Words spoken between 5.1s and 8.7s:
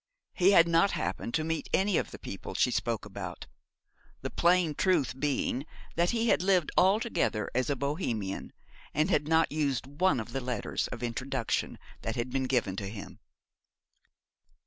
being that he had lived altogether as a Bohemian,